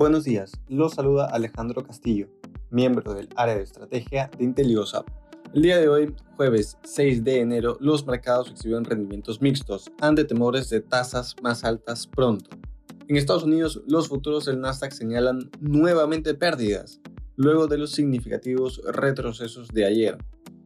[0.00, 2.26] Buenos días, los saluda Alejandro Castillo,
[2.70, 5.06] miembro del área de estrategia de IntelioSAP.
[5.52, 10.70] El día de hoy, jueves 6 de enero, los mercados exhibieron rendimientos mixtos ante temores
[10.70, 12.48] de tasas más altas pronto.
[13.08, 17.02] En Estados Unidos, los futuros del Nasdaq señalan nuevamente pérdidas,
[17.36, 20.16] luego de los significativos retrocesos de ayer.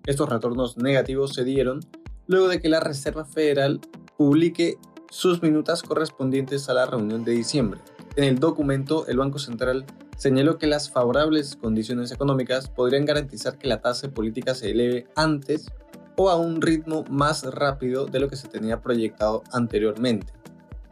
[0.07, 1.81] Estos retornos negativos se dieron
[2.29, 3.81] luego de que la Reserva Federal
[4.17, 4.79] publique
[5.15, 7.81] sus minutas correspondientes a la reunión de diciembre.
[8.17, 13.69] En el documento, el Banco Central señaló que las favorables condiciones económicas podrían garantizar que
[13.69, 15.71] la tasa política se eleve antes
[16.17, 20.33] o a un ritmo más rápido de lo que se tenía proyectado anteriormente.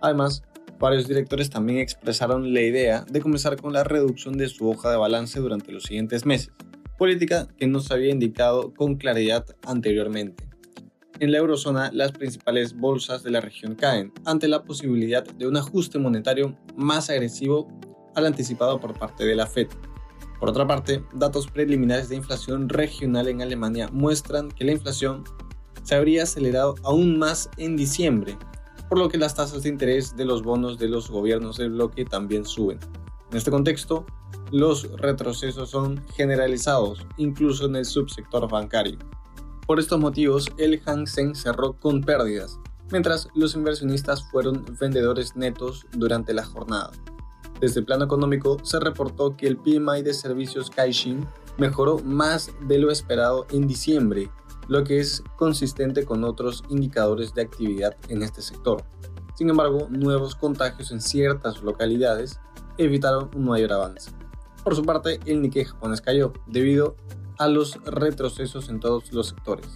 [0.01, 0.45] Además,
[0.79, 4.98] varios directores también expresaron la idea de comenzar con la reducción de su hoja de
[4.98, 6.53] balance durante los siguientes meses,
[6.97, 10.52] política que no se había indicado con claridad anteriormente.
[11.23, 15.57] En la eurozona, las principales bolsas de la región caen ante la posibilidad de un
[15.57, 17.69] ajuste monetario más agresivo
[18.17, 19.69] al anticipado por parte de la Fed.
[20.41, 25.23] Por otra parte, datos preliminares de inflación regional en Alemania muestran que la inflación
[25.84, 28.37] se habría acelerado aún más en diciembre,
[28.89, 32.05] por lo que las tasas de interés de los bonos de los gobiernos del bloque
[32.05, 32.81] también suben.
[33.31, 34.06] En este contexto,
[34.50, 38.98] los retrocesos son generalizados, incluso en el subsector bancario.
[39.67, 42.59] Por estos motivos, el Hang Seng cerró con pérdidas,
[42.91, 46.91] mientras los inversionistas fueron vendedores netos durante la jornada.
[47.61, 51.27] Desde el plano económico, se reportó que el PMI de servicios Caixin
[51.59, 54.31] mejoró más de lo esperado en diciembre,
[54.67, 58.83] lo que es consistente con otros indicadores de actividad en este sector.
[59.37, 62.41] Sin embargo, nuevos contagios en ciertas localidades
[62.79, 64.11] evitaron un mayor avance.
[64.65, 66.97] Por su parte, el Nikkei japonés cayó debido
[67.43, 69.69] a los retrocesos en todos los sectores.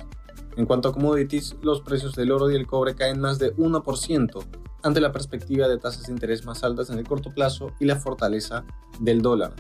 [0.57, 4.45] En cuanto a commodities, los precios del oro y el cobre caen más de 1%
[4.83, 7.97] ante la perspectiva de tasas de interés más altas en el corto plazo y la
[7.97, 8.65] fortaleza
[9.01, 9.55] del dólar.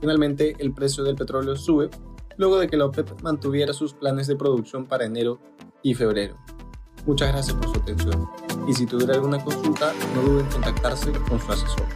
[0.00, 1.88] Finalmente, el precio del petróleo sube
[2.36, 5.38] luego de que la OPEP mantuviera sus planes de producción para enero
[5.82, 6.36] y febrero.
[7.06, 8.28] Muchas gracias por su atención
[8.66, 11.86] y si tuviera alguna consulta no duden en contactarse con su asesor.